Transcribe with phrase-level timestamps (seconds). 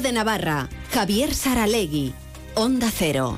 [0.00, 0.70] De Navarra.
[0.94, 2.14] Javier Saralegui.
[2.54, 3.36] Onda Cero.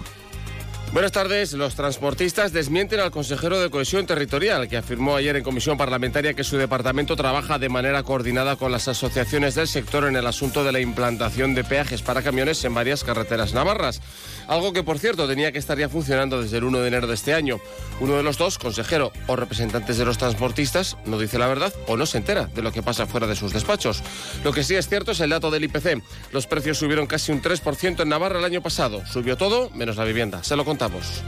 [0.93, 1.53] Buenas tardes.
[1.55, 6.45] Los transportistas desmienten al consejero de Cohesión Territorial, que afirmó ayer en comisión parlamentaria que
[6.45, 10.71] su departamento trabaja de manera coordinada con las asociaciones del sector en el asunto de
[10.71, 14.01] la implantación de peajes para camiones en varias carreteras navarras.
[14.49, 17.15] Algo que, por cierto, tenía que estar ya funcionando desde el 1 de enero de
[17.15, 17.61] este año.
[18.01, 21.97] Uno de los dos, consejero o representantes de los transportistas, no dice la verdad o
[21.97, 24.03] no se entera de lo que pasa fuera de sus despachos.
[24.43, 26.03] Lo que sí es cierto es el dato del IPC.
[26.33, 29.05] Los precios subieron casi un 3% en Navarra el año pasado.
[29.07, 30.43] Subió todo menos la vivienda.
[30.45, 31.23] Se lo contamos.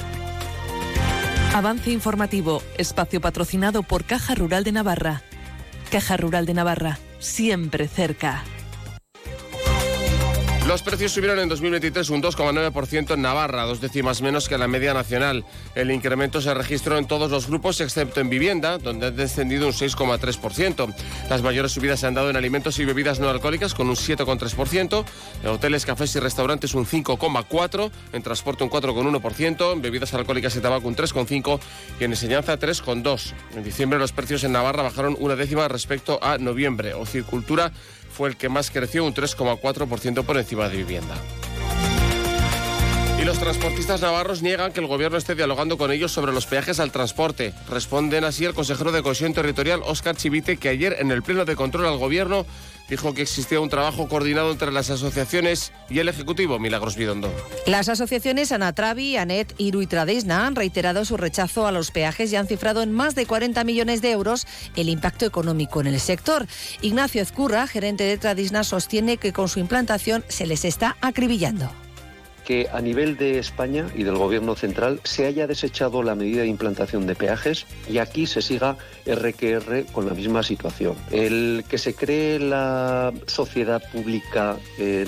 [1.55, 5.23] Avance informativo, espacio patrocinado por Caja Rural de Navarra.
[5.91, 8.45] Caja Rural de Navarra, siempre cerca.
[10.67, 14.93] Los precios subieron en 2023 un 2,9% en Navarra, dos décimas menos que la media
[14.95, 15.45] nacional.
[15.77, 19.73] El incremento se registró en todos los grupos excepto en vivienda, donde ha descendido un
[19.73, 20.93] 6,3%.
[21.31, 25.05] Las mayores subidas se han dado en alimentos y bebidas no alcohólicas con un 7,3%,
[25.45, 30.61] en hoteles, cafés y restaurantes un 5,4%, en transporte un 4,1%, en bebidas alcohólicas y
[30.61, 31.61] tabaco un 3,5%
[32.01, 33.35] y en enseñanza 3,2%.
[33.55, 36.93] En diciembre los precios en Navarra bajaron una décima respecto a noviembre.
[36.95, 37.71] Ocicultura
[38.11, 41.15] fue el que más creció, un 3,4% por encima de vivienda.
[43.21, 46.81] Y los transportistas navarros niegan que el gobierno esté dialogando con ellos sobre los peajes
[46.81, 47.55] al transporte.
[47.69, 51.57] Responden así el consejero de Cohesión Territorial, Óscar Chivite, que ayer en el pleno de
[51.57, 52.45] control al gobierno
[52.89, 57.33] dijo que existía un trabajo coordinado entre las asociaciones y el Ejecutivo, Milagros Bidondo.
[57.67, 62.47] Las asociaciones Anatravi, ANET, y Tradesna han reiterado su rechazo a los peajes y han
[62.47, 66.47] cifrado en más de 40 millones de euros el impacto económico en el sector.
[66.83, 71.71] Ignacio Ezcurra, gerente de Tradesna, sostiene que con su implantación se les está acribillando
[72.47, 76.49] que a nivel de España y del Gobierno central se haya desechado la medida de
[76.49, 80.95] implantación de peajes y aquí se siga RQR con la misma situación.
[81.11, 85.05] El que se cree la sociedad pública eh,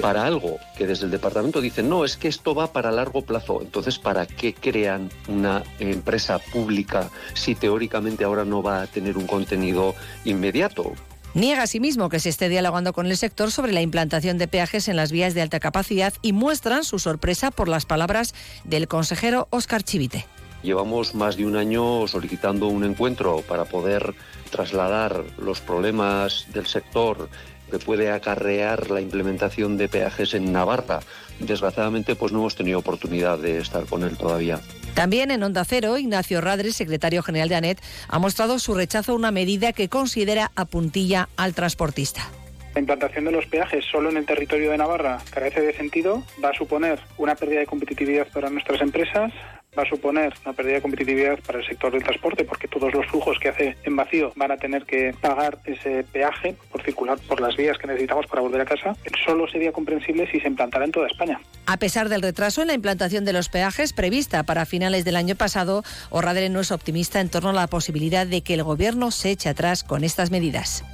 [0.00, 3.60] para algo que desde el departamento dicen no, es que esto va para largo plazo.
[3.60, 9.26] Entonces, ¿para qué crean una empresa pública si teóricamente ahora no va a tener un
[9.26, 10.92] contenido inmediato?
[11.34, 14.96] Niega asimismo que se esté dialogando con el sector sobre la implantación de peajes en
[14.96, 18.34] las vías de alta capacidad y muestran su sorpresa por las palabras
[18.64, 20.26] del consejero Óscar Chivite.
[20.62, 24.14] Llevamos más de un año solicitando un encuentro para poder
[24.50, 27.28] trasladar los problemas del sector
[27.70, 31.00] que puede acarrear la implementación de peajes en Navarra.
[31.38, 34.60] Desgraciadamente, pues no hemos tenido oportunidad de estar con él todavía.
[34.94, 39.14] También en Onda Cero, Ignacio Radres, secretario general de ANET, ha mostrado su rechazo a
[39.14, 42.28] una medida que considera apuntilla al transportista.
[42.74, 46.50] La implantación de los peajes solo en el territorio de Navarra carece de sentido, va
[46.50, 49.32] a suponer una pérdida de competitividad para nuestras empresas,
[49.78, 53.06] va a suponer una pérdida de competitividad para el sector del transporte porque todos los
[53.06, 57.40] flujos que hace en vacío van a tener que pagar ese peaje por circular por
[57.40, 58.96] las vías que necesitamos para volver a casa.
[59.24, 61.40] Solo sería comprensible si se implantara en toda España.
[61.66, 65.36] A pesar del retraso en la implantación de los peajes prevista para finales del año
[65.36, 69.30] pasado, Orradere no es optimista en torno a la posibilidad de que el Gobierno se
[69.30, 70.84] eche atrás con estas medidas.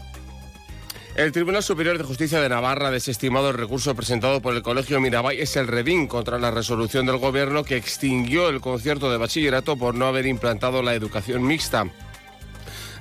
[1.17, 5.01] El Tribunal Superior de Justicia de Navarra ha desestimado el recurso presentado por el Colegio
[5.01, 9.77] Mirabay es el Redín contra la resolución del Gobierno que extinguió el concierto de bachillerato
[9.77, 11.87] por no haber implantado la educación mixta.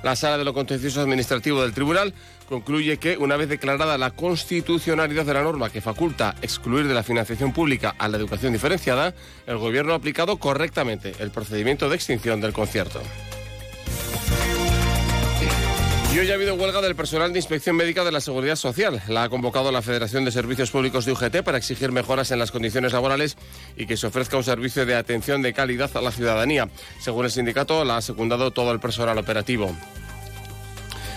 [0.04, 2.14] La Sala de lo Contencioso Administrativo del Tribunal
[2.48, 7.02] concluye que, una vez declarada la constitucionalidad de la norma que faculta excluir de la
[7.02, 9.12] financiación pública a la educación diferenciada,
[9.48, 13.02] el Gobierno ha aplicado correctamente el procedimiento de extinción del concierto.
[16.14, 19.02] Y hoy ha habido huelga del personal de inspección médica de la Seguridad Social.
[19.08, 22.52] La ha convocado la Federación de Servicios Públicos de UGT para exigir mejoras en las
[22.52, 23.36] condiciones laborales
[23.76, 26.68] y que se ofrezca un servicio de atención de calidad a la ciudadanía.
[27.00, 29.74] Según el sindicato, la ha secundado todo el personal operativo.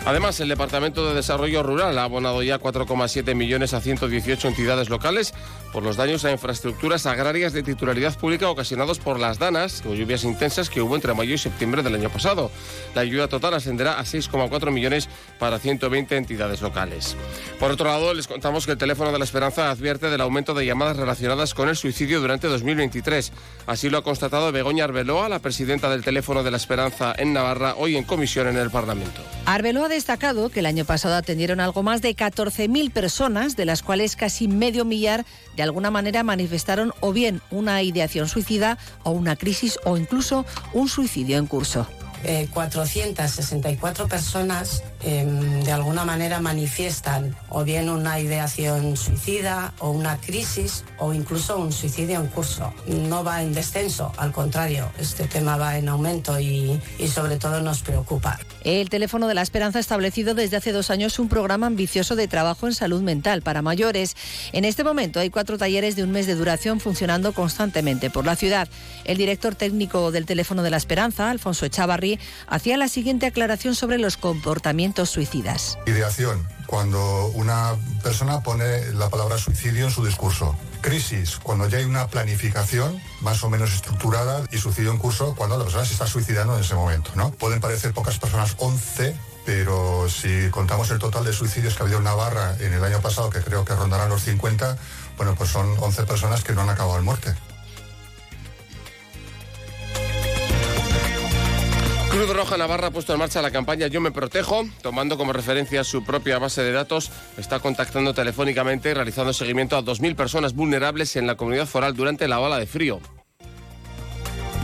[0.08, 5.34] Además, el Departamento de Desarrollo Rural ha abonado ya 4,7 millones a 118 entidades locales
[5.74, 10.24] por los daños a infraestructuras agrarias de titularidad pública ocasionados por las danas o lluvias
[10.24, 12.50] intensas que hubo entre mayo y septiembre del año pasado.
[12.96, 15.10] La ayuda total ascenderá a 6,4 millones
[15.40, 17.18] para 120 entidades locales.
[17.60, 20.66] Por otro lado, les contamos que el teléfono de la Esperanza advierte del aumento de
[20.66, 23.34] llamadas relacionadas con el suicidio durante 2023.
[23.66, 27.76] Así lo ha constatado Begoña Arbeloa, la presidenta del teléfono de la Esperanza en Navarra,
[27.76, 29.22] hoy en comisión en el Parlamento.
[29.46, 34.16] Arbeloa destacado que el año pasado atendieron algo más de 14.000 personas, de las cuales
[34.16, 39.80] casi medio millar de alguna manera manifestaron o bien una ideación suicida o una crisis
[39.86, 41.88] o incluso un suicidio en curso.
[42.54, 50.18] 464 eh, personas em, de alguna manera manifiestan o bien una ideación suicida o una
[50.18, 52.74] crisis o incluso un suicidio en curso.
[52.88, 57.62] No va en descenso, al contrario, este tema va en aumento y, y sobre todo
[57.62, 58.40] nos preocupa.
[58.64, 62.28] El teléfono de la esperanza ha establecido desde hace dos años un programa ambicioso de
[62.28, 64.16] trabajo en salud mental para mayores.
[64.52, 68.36] En este momento hay cuatro talleres de un mes de duración funcionando constantemente por la
[68.36, 68.68] ciudad.
[69.06, 72.07] El director técnico del teléfono de la esperanza, Alfonso Echavarri,
[72.48, 75.78] hacía la siguiente aclaración sobre los comportamientos suicidas.
[75.86, 80.56] Ideación, cuando una persona pone la palabra suicidio en su discurso.
[80.82, 85.58] Crisis, cuando ya hay una planificación más o menos estructurada y suicidio en curso cuando
[85.58, 87.12] la persona se está suicidando en ese momento.
[87.16, 87.32] ¿no?
[87.32, 89.16] Pueden parecer pocas personas, 11,
[89.46, 93.02] pero si contamos el total de suicidios que ha habido en Navarra en el año
[93.02, 94.78] pasado, que creo que rondarán los 50,
[95.18, 97.34] bueno, pues son 11 personas que no han acabado en muerte.
[102.18, 105.84] Cruz Roja Navarra ha puesto en marcha la campaña Yo me protejo, tomando como referencia
[105.84, 111.16] su propia base de datos, está contactando telefónicamente y realizando seguimiento a 2.000 personas vulnerables
[111.16, 113.02] en la comunidad foral durante la ola de frío.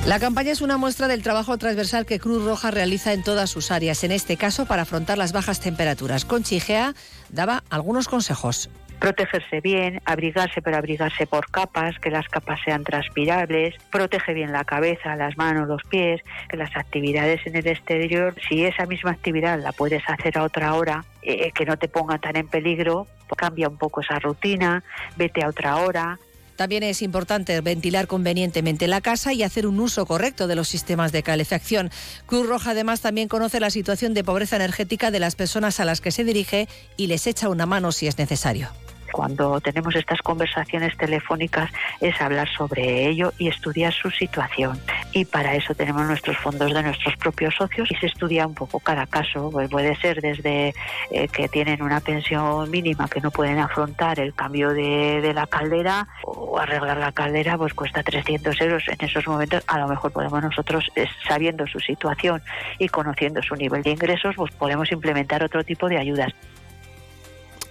[0.08, 3.70] La campaña es una muestra del trabajo transversal que Cruz Roja realiza en todas sus
[3.70, 6.26] áreas, en este caso para afrontar las bajas temperaturas.
[6.26, 6.96] Conchi Gea
[7.30, 8.72] daba algunos consejos
[9.04, 14.64] protegerse bien, abrigarse, pero abrigarse por capas, que las capas sean transpirables, protege bien la
[14.64, 19.60] cabeza, las manos, los pies, que las actividades en el exterior, si esa misma actividad
[19.62, 23.38] la puedes hacer a otra hora, eh, que no te ponga tan en peligro, pues
[23.38, 24.86] cambia un poco esa rutina,
[25.18, 26.18] vete a otra hora,
[26.56, 31.12] también es importante ventilar convenientemente la casa y hacer un uso correcto de los sistemas
[31.12, 31.90] de calefacción.
[32.28, 36.00] Cruz Roja además también conoce la situación de pobreza energética de las personas a las
[36.00, 38.70] que se dirige y les echa una mano si es necesario
[39.14, 41.72] cuando tenemos estas conversaciones telefónicas
[42.02, 44.80] es hablar sobre ello y estudiar su situación.
[45.14, 48.80] Y para eso tenemos nuestros fondos de nuestros propios socios y se estudia un poco
[48.80, 49.52] cada caso.
[49.52, 50.74] Pues puede ser desde
[51.12, 56.08] eh, que tienen una pensión mínima que no pueden afrontar el cambio de, la caldera
[56.24, 58.84] o arreglar la caldera pues cuesta 300 euros.
[58.88, 60.86] En esos momentos a lo mejor podemos nosotros,
[61.28, 62.42] sabiendo su situación
[62.80, 66.34] y conociendo su nivel de ingresos, pues podemos implementar otro tipo de ayudas.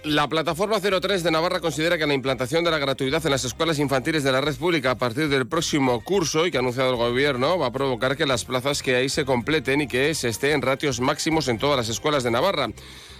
[0.03, 3.79] La plataforma 03 de Navarra considera que la implantación de la gratuidad en las escuelas
[3.79, 6.97] infantiles de la red pública a partir del próximo curso y que ha anunciado el
[6.97, 10.51] gobierno va a provocar que las plazas que hay se completen y que se esté
[10.51, 12.67] en ratios máximos en todas las escuelas de Navarra.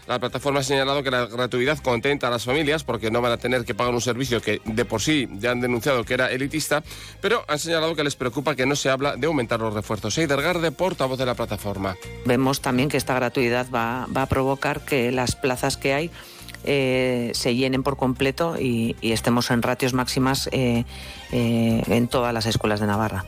[0.08, 3.38] La plataforma ha señalado que la gratuidad contenta a las familias porque no van a
[3.38, 6.84] tener que pagar un servicio que de por sí ya han denunciado que era elitista,
[7.22, 10.18] pero han señalado que les preocupa que no se habla de aumentar los refuerzos.
[10.18, 11.96] Eider Garde, portavoz de la plataforma.
[12.26, 16.12] Vemos también que esta gratuidad va, va a provocar que las plazas que hay
[16.64, 20.86] eh, se llenen por completo y, estemos en ratios máximas eh,
[21.32, 23.26] eh, en todas las escuelas de Navarra.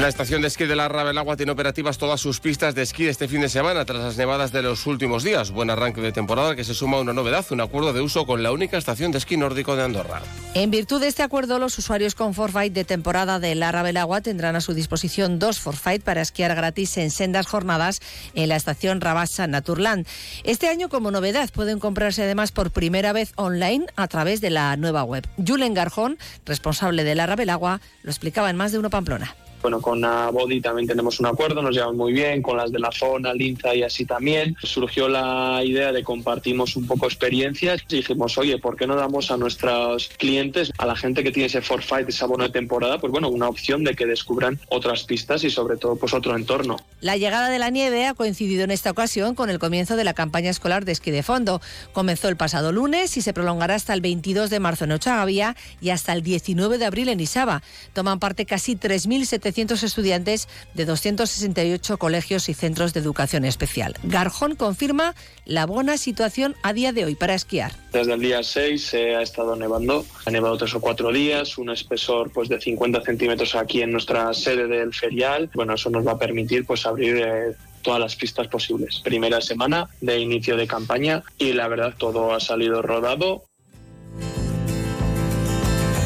[0.00, 3.28] La estación de esquí de la Rabelagua tiene operativas todas sus pistas de esquí este
[3.28, 5.50] fin de semana tras las nevadas de los últimos días.
[5.50, 8.42] Buen arranque de temporada que se suma a una novedad, un acuerdo de uso con
[8.42, 10.20] la única estación de esquí nórdico de Andorra.
[10.52, 14.54] En virtud de este acuerdo, los usuarios con Forfight de temporada de la Rabelagua tendrán
[14.54, 18.00] a su disposición dos Forfight para esquiar gratis en sendas jornadas
[18.34, 20.06] en la estación Rabasa Naturland.
[20.44, 24.76] Este año, como novedad, pueden comprarse además por primera vez online a través de la
[24.76, 25.26] nueva web.
[25.44, 29.34] Julen Garjón, responsable de la Rabelagua, lo explicaba en más de uno Pamplona.
[29.66, 32.92] Bueno, con Body también tenemos un acuerdo, nos llevamos muy bien, con las de la
[32.92, 34.56] zona, Linza y así también.
[34.62, 39.32] Surgió la idea de compartimos un poco experiencias y dijimos, oye, ¿por qué no damos
[39.32, 43.10] a nuestros clientes, a la gente que tiene ese forfait, ese abono de temporada, pues
[43.10, 46.76] bueno, una opción de que descubran otras pistas y sobre todo pues otro entorno?
[47.00, 50.14] La llegada de la nieve ha coincidido en esta ocasión con el comienzo de la
[50.14, 51.60] campaña escolar de esquí de fondo.
[51.92, 55.90] Comenzó el pasado lunes y se prolongará hasta el 22 de marzo en Ochagavía y
[55.90, 57.64] hasta el 19 de abril en Isaba.
[57.94, 63.94] Toman parte casi 3.700 estudiantes de 268 colegios y centros de educación especial.
[64.02, 67.72] Garjón confirma la buena situación a día de hoy para esquiar.
[67.92, 71.70] Desde el día 6 se ha estado nevando, ha nevado tres o cuatro días, un
[71.70, 75.50] espesor pues de 50 centímetros aquí en nuestra sede del ferial.
[75.54, 79.00] Bueno, eso nos va a permitir pues abrir eh, todas las pistas posibles.
[79.02, 83.44] Primera semana de inicio de campaña y la verdad todo ha salido rodado.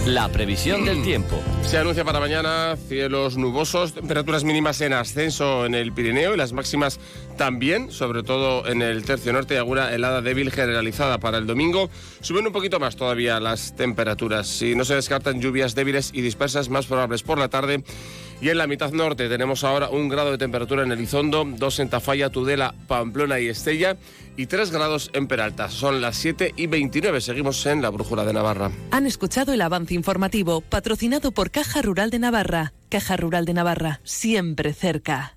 [0.06, 1.38] La previsión del tiempo.
[1.62, 6.52] Se anuncia para mañana cielos nubosos, temperaturas mínimas en ascenso en el Pirineo y las
[6.52, 6.98] máximas
[7.36, 11.90] también, sobre todo en el tercio norte y alguna helada débil generalizada para el domingo.
[12.22, 14.48] Suben un poquito más todavía las temperaturas.
[14.48, 17.84] Si no se descartan lluvias débiles y dispersas más probables por la tarde.
[18.40, 21.90] Y en la mitad norte tenemos ahora un grado de temperatura en Elizondo, dos en
[21.90, 23.96] Tafalla, Tudela, Pamplona y Estella
[24.36, 25.68] y 3 grados en Peralta.
[25.68, 27.20] Son las 7 y 29.
[27.20, 28.70] Seguimos en la Brújula de Navarra.
[28.90, 32.72] Han escuchado el avance informativo patrocinado por Caja Rural de Navarra.
[32.88, 35.36] Caja Rural de Navarra, siempre cerca.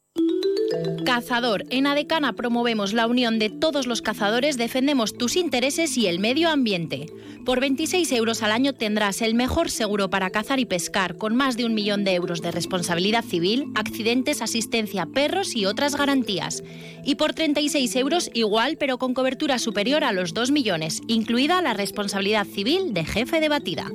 [1.05, 1.65] Cazador.
[1.69, 6.49] En Adecana promovemos la unión de todos los cazadores, defendemos tus intereses y el medio
[6.49, 7.07] ambiente.
[7.45, 11.57] Por 26 euros al año tendrás el mejor seguro para cazar y pescar, con más
[11.57, 16.63] de un millón de euros de responsabilidad civil, accidentes, asistencia, perros y otras garantías.
[17.03, 21.73] Y por 36 euros igual, pero con cobertura superior a los 2 millones, incluida la
[21.73, 23.91] responsabilidad civil de jefe de batida.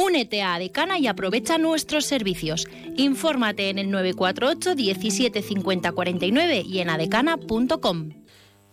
[0.00, 2.66] Únete a Adecana y aprovecha nuestros servicios.
[2.96, 8.08] Infórmate en el 948 17 50 49 y en adecana.com.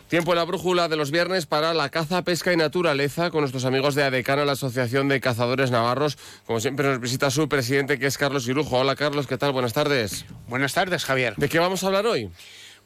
[0.08, 3.66] Tiempo en la brújula de los viernes para la caza, pesca y naturaleza con nuestros
[3.66, 6.18] amigos de Adecana, la Asociación de Cazadores Navarros.
[6.46, 8.78] Como siempre nos visita su presidente que es Carlos Irujo.
[8.78, 9.52] Hola Carlos, ¿qué tal?
[9.52, 10.26] Buenas tardes.
[10.48, 11.36] Buenas tardes, Javier.
[11.36, 12.30] ¿De qué vamos a hablar hoy?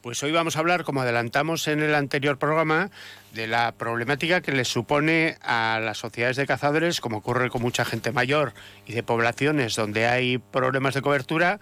[0.01, 2.89] Pues hoy vamos a hablar, como adelantamos en el anterior programa,
[3.33, 7.85] de la problemática que les supone a las sociedades de cazadores, como ocurre con mucha
[7.85, 8.53] gente mayor
[8.85, 11.59] y de poblaciones donde hay problemas de cobertura,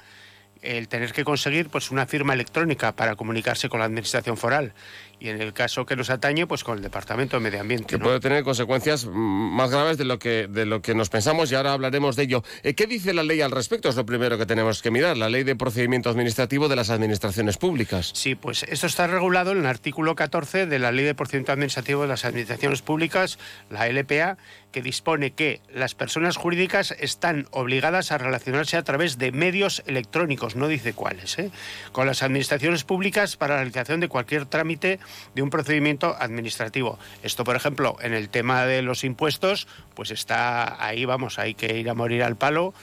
[0.61, 4.73] el tener que conseguir pues una firma electrónica para comunicarse con la administración foral
[5.19, 7.87] y en el caso que nos atañe, pues con el Departamento de Medio Ambiente.
[7.87, 11.55] Que puede tener consecuencias más graves de lo que de lo que nos pensamos y
[11.55, 12.43] ahora hablaremos de ello.
[12.63, 13.89] Eh, ¿Qué dice la ley al respecto?
[13.89, 17.57] Es lo primero que tenemos que mirar, la ley de procedimiento administrativo de las administraciones
[17.57, 18.11] públicas.
[18.13, 22.03] Sí, pues esto está regulado en el artículo 14 de la ley de procedimiento administrativo
[22.03, 23.39] de las administraciones públicas,
[23.69, 24.37] la LPA,
[24.71, 30.55] que dispone que las personas jurídicas están obligadas a relacionarse a través de medios electrónicos,
[30.55, 31.51] no dice cuáles, ¿eh?
[31.91, 34.99] con las administraciones públicas para la realización de cualquier trámite
[35.35, 36.99] de un procedimiento administrativo.
[37.23, 39.67] Esto, por ejemplo, en el tema de los impuestos,
[39.99, 42.73] pues está ahí, vamos, hay que ir a morir al palo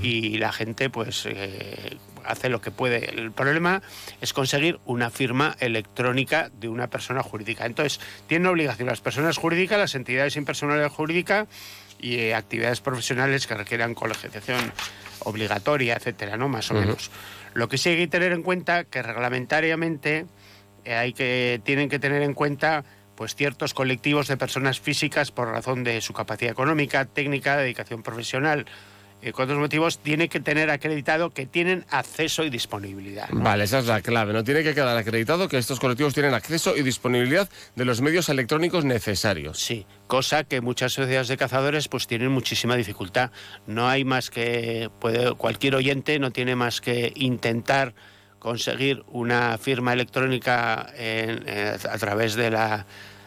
[0.00, 3.10] y la gente pues eh, hace lo que puede.
[3.10, 3.82] El problema
[4.20, 7.66] es conseguir una firma electrónica de una persona jurídica.
[7.66, 7.98] Entonces,
[8.28, 11.48] tienen obligación las personas jurídicas, las entidades impersonales jurídicas
[11.98, 14.72] y eh, actividades profesionales que requieran colegiación
[15.24, 16.48] obligatoria, etcétera, ¿no?
[16.48, 17.10] Más o menos.
[17.52, 20.26] Lo que sí hay que tener en cuenta que reglamentariamente
[20.84, 22.84] eh, hay que tienen que tener en cuenta
[23.20, 28.64] pues ciertos colectivos de personas físicas por razón de su capacidad económica, técnica, dedicación profesional,
[29.20, 33.28] eh, con otros motivos, tiene que tener acreditado que tienen acceso y disponibilidad.
[33.30, 34.32] Vale, esa es la clave.
[34.32, 37.46] No tiene que quedar acreditado que estos colectivos tienen acceso y disponibilidad
[37.76, 39.58] de los medios electrónicos necesarios.
[39.58, 43.32] Sí, cosa que muchas sociedades de cazadores pues tienen muchísima dificultad.
[43.66, 47.92] No hay más que puede, cualquier oyente no tiene más que intentar
[48.38, 52.86] conseguir una firma electrónica eh, a través de la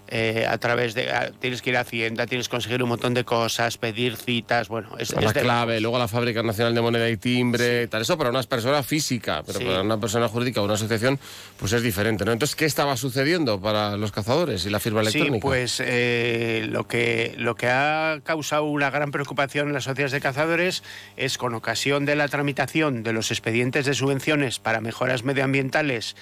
[0.10, 3.24] eh, a través de tienes que ir a Hacienda, tienes que conseguir un montón de
[3.24, 7.88] cosas, pedir citas, bueno, es, la clave, luego la Fábrica Nacional de Moneda y Timbre,
[7.88, 11.20] tal eso para una persona física, pero para una persona jurídica o una asociación,
[11.58, 12.32] pues es diferente, ¿no?
[12.32, 15.36] Entonces, ¿qué estaba sucediendo para los cazadores y la firma electrónica?
[15.36, 20.12] Sí, pues eh, lo que lo que ha causado una gran preocupación en las sociedades
[20.12, 20.84] de cazadores
[21.16, 26.16] es con ocasión de la tramitación de los expedientes de subvenciones para mejoras medioambientales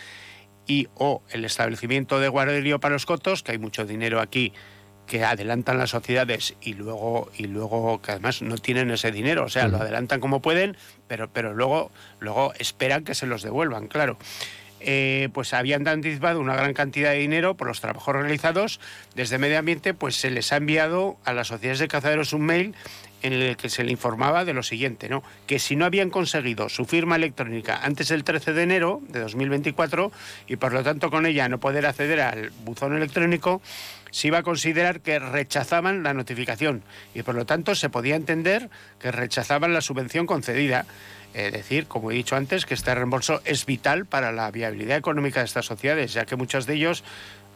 [0.72, 4.54] y o el establecimiento de guarderío para los cotos, que hay mucho dinero aquí
[5.06, 9.50] que adelantan las sociedades y luego y luego que además no tienen ese dinero, o
[9.50, 10.78] sea, lo adelantan como pueden,
[11.10, 14.18] pero pero luego luego esperan que se los devuelvan, claro.
[14.84, 18.80] Eh, pues habían anticipado una gran cantidad de dinero por los trabajos realizados.
[19.14, 22.74] Desde Medio Ambiente, pues se les ha enviado a las sociedades de cazaderos un mail
[23.22, 25.24] en el que se le informaba de lo siguiente, ¿no?
[25.48, 30.12] que si no habían conseguido su firma electrónica antes del 13 de enero de 2024
[30.48, 33.62] y por lo tanto con ella no poder acceder al buzón electrónico,
[34.12, 38.70] se iba a considerar que rechazaban la notificación y por lo tanto se podía entender
[39.00, 40.86] que rechazaban la subvención concedida.
[41.34, 45.40] Es decir, como he dicho antes, que este reembolso es vital para la viabilidad económica
[45.40, 47.06] de estas sociedades, ya que muchos de ellos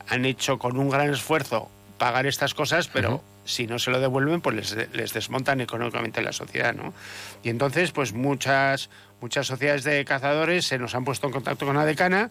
[0.07, 1.69] han hecho con un gran esfuerzo
[2.05, 6.71] pagar estas cosas, pero si no se lo devuelven, pues les, desmontan económicamente la sociedad,
[6.75, 6.93] ¿no?
[7.41, 11.75] Y entonces, pues muchas, muchas sociedades de cazadores se nos han puesto en contacto con
[11.75, 12.29] la decana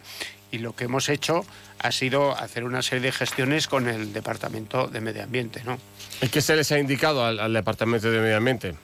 [0.52, 1.44] y lo que hemos hecho
[1.80, 5.76] ha sido hacer una serie de gestiones con el Departamento de Medio Ambiente, ¿no?
[6.22, 8.76] ¿Y qué se les ha indicado al, Departamento de Medio Ambiente?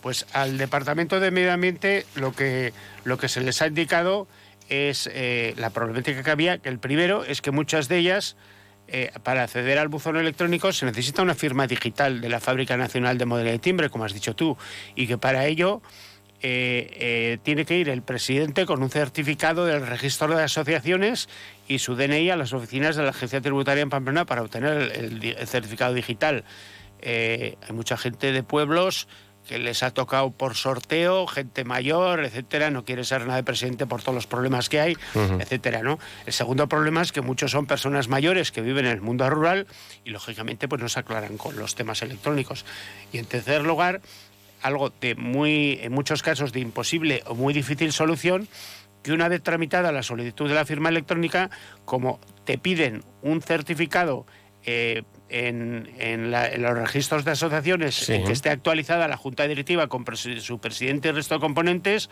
[0.00, 2.72] Pues al Departamento de Medio Ambiente lo que,
[3.02, 4.28] lo que se les ha indicado
[4.68, 8.36] es eh, la problemática que había, que el primero es que muchas de ellas
[8.88, 13.18] eh, para acceder al buzón electrónico se necesita una firma digital de la Fábrica Nacional
[13.18, 14.56] de Modelo de Timbre, como has dicho tú,
[14.94, 15.82] y que para ello
[16.40, 21.28] eh, eh, tiene que ir el presidente con un certificado del registro de asociaciones
[21.66, 25.36] y su DNI a las oficinas de la Agencia Tributaria en Pamplona para obtener el,
[25.48, 26.44] certificado digital.
[27.02, 29.08] hay mucha gente de pueblos
[29.46, 33.86] que les ha tocado por sorteo, gente mayor, etcétera, no quiere ser nada de presidente
[33.86, 34.96] por todos los problemas que hay,
[35.38, 35.98] etcétera, ¿no?
[36.26, 39.66] El segundo problema es que muchos son personas mayores que viven en el mundo rural
[40.04, 42.64] y lógicamente pues no se aclaran con los temas electrónicos.
[43.12, 44.00] Y en tercer lugar,
[44.62, 48.48] algo de muy en muchos casos de imposible o muy difícil solución
[49.02, 51.50] que una vez tramitada la solicitud de la firma electrónica,
[51.84, 54.26] como te piden un certificado
[54.64, 60.58] eh, en, los registros de asociaciones en que esté actualizada la Junta Directiva con su
[60.58, 62.08] presidente y el resto de componentes,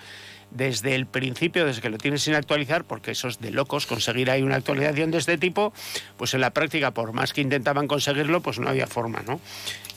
[0.51, 4.31] desde el principio, desde que lo tienes sin actualizar, porque eso es de locos conseguir
[4.31, 5.73] ahí una actualización de este tipo,
[6.17, 9.41] pues en la práctica, por más que intentaban conseguirlo, pues no había forma, ¿no?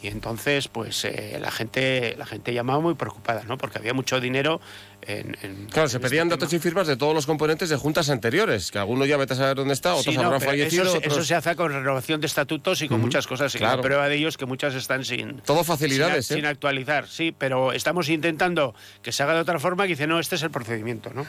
[0.01, 3.57] Y entonces, pues eh, la gente la gente llamaba muy preocupada, ¿no?
[3.57, 4.61] Porque había mucho dinero
[5.01, 5.67] en...
[5.71, 8.79] claro, se pedían este datos y firmas de todos los componentes de juntas anteriores, que
[8.79, 10.99] algunos ya vete a saber dónde está, otros habrán fallecido.
[11.01, 13.53] Eso, se hace con renovación de estatutos y con muchas cosas.
[13.55, 15.37] Y la prueba de ello es que muchas están sin...
[15.41, 16.47] Todo facilidades, sin, ¿eh?
[16.47, 20.35] actualizar, sí, pero estamos intentando que se haga de otra forma que dice, no, este
[20.35, 21.25] es el procedimiento, ¿no?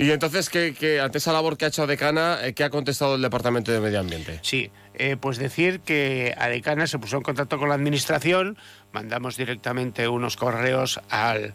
[0.00, 3.22] Y entonces, ¿qué, ante esa labor que ha hecho Decana, eh, ¿qué ha contestado el
[3.22, 4.38] Departamento de Medio Ambiente?
[4.42, 8.56] Sí, eh, pues decir que Adecana se puso en contacto con la Administración,
[8.92, 11.52] mandamos directamente unos correos al,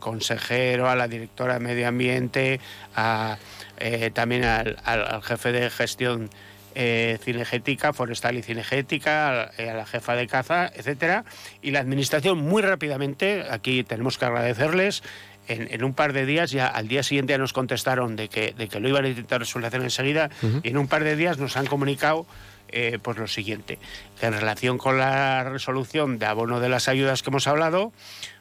[0.00, 2.60] consejero, a la directora de Medio Ambiente,
[2.94, 3.38] a,
[3.78, 6.28] eh, también al, al, jefe de gestión
[6.74, 11.24] cinegética, forestal y cinegética, a, la jefa de caza, etcétera,
[11.60, 15.02] y la administración muy rápidamente, aquí tenemos que agradecerles,
[15.48, 18.68] en, un par de días, ya al día siguiente ya nos contestaron de que, de
[18.68, 20.30] que lo iban a intentar resolver enseguida,
[20.62, 22.26] y en un par de días nos han comunicado
[22.70, 23.78] eh, pues lo siguiente,
[24.20, 27.92] que en relación con la resolución de abono de las ayudas que hemos hablado,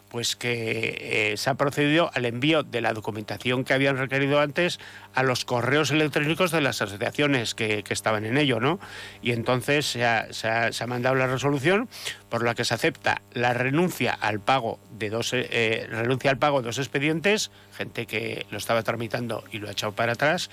[0.09, 4.79] pues que eh, se ha procedido al envío de la documentación que habían requerido antes
[5.13, 8.79] a los correos electrónicos de las asociaciones que, estaban en ello, ¿no?
[9.21, 11.89] Y entonces se ha, mandado la resolución
[12.29, 16.61] por la que se acepta la renuncia al pago de dos eh, renuncia al pago
[16.61, 20.49] de dos expedientes, gente que lo estaba tramitando y lo ha echado para atrás,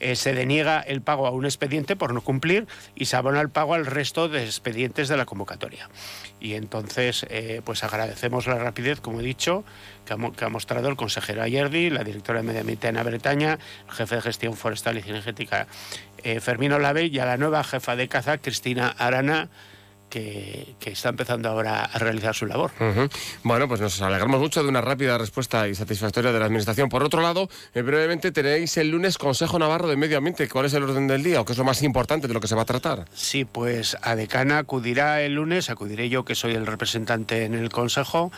[0.00, 3.50] eh, se deniega el pago a un expediente por no cumplir y se abona el
[3.50, 5.88] pago al resto de expedientes de la convocatoria.
[6.40, 9.64] Y entonces, eh, pues agradecemos la rapidez, como he dicho,
[10.04, 10.12] que
[10.44, 14.22] ha, mostrado el consejero Ayerdi, la directora de Medio Ambiente Ana Bretaña, el jefe de
[14.22, 15.66] gestión forestal y cinegética
[16.22, 19.48] eh, Fermino Lave y a la nueva jefa de caza, Cristina Arana,
[20.80, 22.70] que, está empezando ahora a realizar su labor.
[23.42, 26.88] Bueno, pues nos alegramos mucho de una rápida respuesta y satisfactoria de la Administración.
[26.88, 30.48] Por otro lado, eh, brevemente tenéis el lunes Consejo Navarro de Medio Ambiente.
[30.48, 32.48] ¿Cuál es el orden del día o qué es lo más importante de lo que
[32.48, 33.04] se va a tratar?
[33.12, 37.68] Sí, pues a Decana acudirá el lunes, acudiré yo que soy el representante en el
[37.68, 38.32] Consejo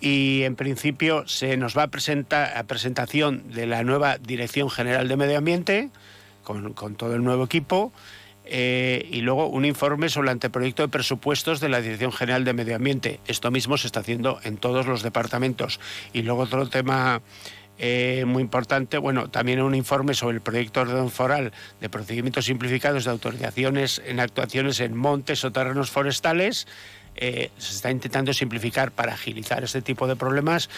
[0.00, 5.08] y en principio se nos va a presentar a presentación de la nueva Dirección General
[5.08, 5.88] de Medio Ambiente
[6.42, 7.92] con, con todo el nuevo equipo
[8.46, 12.52] eh, y luego un informe sobre el anteproyecto de presupuestos de la Dirección General de
[12.52, 13.20] Medio Ambiente.
[13.26, 15.80] Esto mismo se está haciendo en todos los departamentos.
[16.12, 17.22] Y luego otro tema
[17.78, 22.46] eh, muy importante, bueno, también un informe sobre el proyecto de orden foral de procedimientos
[22.46, 26.66] simplificados de autorizaciones en actuaciones en montes o terrenos forestales
[27.16, 30.68] eh, se está intentando simplificar para agilizar este tipo de problemas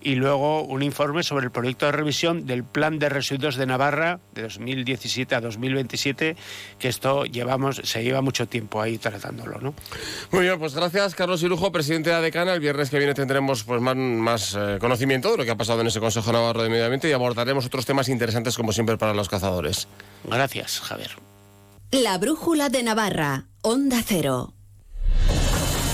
[0.00, 4.20] y luego un informe sobre el proyecto de revisión del Plan de Residuos de Navarra
[4.34, 6.36] de 2017 a 2027,
[6.78, 9.74] que esto llevamos se lleva mucho tiempo ahí tratándolo, ¿no?
[10.30, 12.54] Muy bien, pues gracias Carlos Irujo, presidente de ADECANA.
[12.54, 15.80] El viernes que viene tendremos pues más, más eh, conocimiento de lo que ha pasado
[15.80, 19.14] en ese Consejo Navarro de Medio Ambiente y abordaremos otros temas interesantes como siempre para
[19.14, 19.88] los cazadores.
[20.24, 21.10] Gracias, Javier.
[21.90, 24.57] La brújula de Navarra, Onda Cero.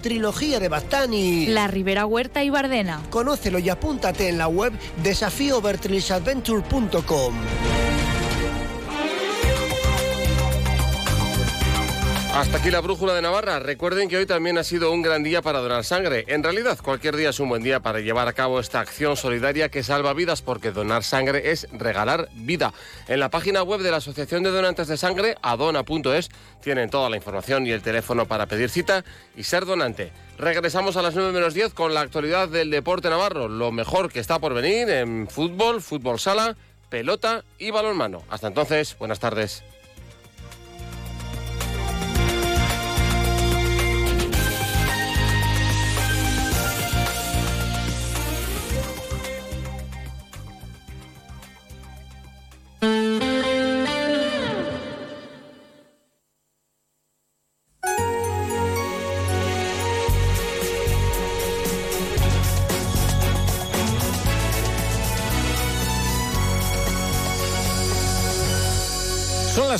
[0.00, 1.46] Trilogía de Bastani.
[1.46, 3.00] La Ribera Huerta y Bardena.
[3.10, 7.34] Conócelo y apúntate en la web desafíovertrisadventure.com.
[12.38, 13.58] Hasta aquí la brújula de Navarra.
[13.58, 16.24] Recuerden que hoy también ha sido un gran día para donar sangre.
[16.28, 19.70] En realidad, cualquier día es un buen día para llevar a cabo esta acción solidaria
[19.70, 22.72] que salva vidas, porque donar sangre es regalar vida.
[23.08, 26.28] En la página web de la Asociación de Donantes de Sangre, adona.es,
[26.62, 29.04] tienen toda la información y el teléfono para pedir cita
[29.36, 30.12] y ser donante.
[30.38, 34.20] Regresamos a las 9 menos 10 con la actualidad del deporte navarro, lo mejor que
[34.20, 36.56] está por venir en fútbol, fútbol sala,
[36.88, 38.22] pelota y balonmano.
[38.30, 39.64] Hasta entonces, buenas tardes.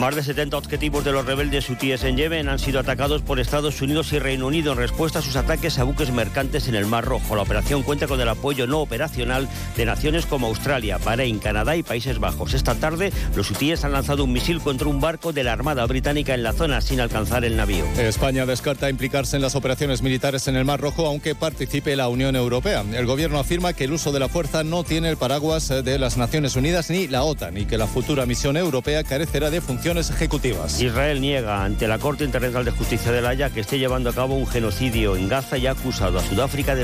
[0.00, 3.82] Más de 70 objetivos de los rebeldes hutíes en Yemen han sido atacados por Estados
[3.82, 7.04] Unidos y Reino Unido en respuesta a sus ataques a buques mercantes en el Mar
[7.04, 7.36] Rojo.
[7.36, 11.82] La operación cuenta con el apoyo no operacional de naciones como Australia, Bahrein, Canadá y
[11.82, 12.54] Países Bajos.
[12.54, 16.32] Esta tarde, los hutíes han lanzado un misil contra un barco de la Armada Británica
[16.32, 17.84] en la zona sin alcanzar el navío.
[17.98, 22.36] España descarta implicarse en las operaciones militares en el Mar Rojo, aunque participe la Unión
[22.36, 22.86] Europea.
[22.94, 26.16] El gobierno afirma que el uso de la fuerza no tiene el paraguas de las
[26.16, 29.60] Naciones Unidas ni la OTAN y que la futura misión europea carecerá de
[29.98, 30.80] ejecutivas.
[30.80, 34.12] Israel niega ante la Corte Internacional de Justicia de la Haya que esté llevando a
[34.12, 36.78] cabo un genocidio en Gaza y ha acusado a Sudáfrica de